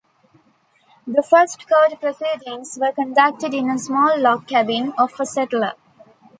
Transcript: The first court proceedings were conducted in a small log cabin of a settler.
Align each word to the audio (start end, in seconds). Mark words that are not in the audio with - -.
The 1.05 1.21
first 1.21 1.67
court 1.69 2.01
proceedings 2.01 2.75
were 2.81 2.91
conducted 2.91 3.53
in 3.53 3.69
a 3.69 3.77
small 3.77 4.17
log 4.17 4.47
cabin 4.47 4.93
of 4.97 5.11
a 5.19 5.27
settler. 5.27 5.73